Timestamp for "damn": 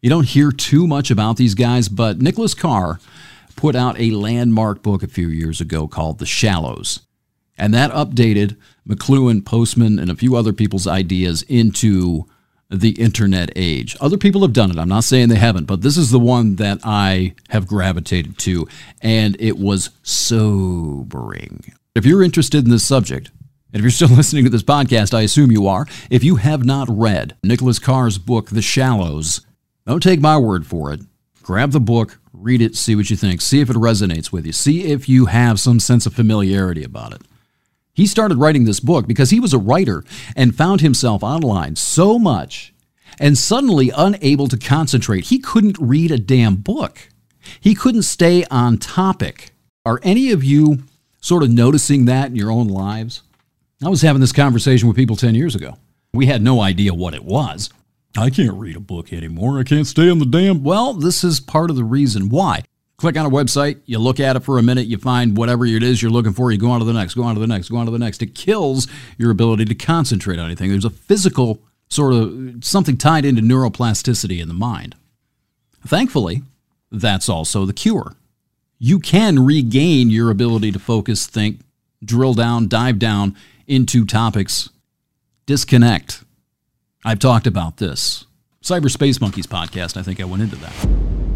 46.18-46.56, 60.26-60.64